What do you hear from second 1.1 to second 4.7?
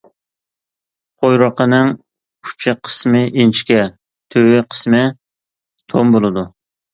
قۇيرۇقىنىڭ ئۇچى قىسمى ئىنچىكە، تۈۋى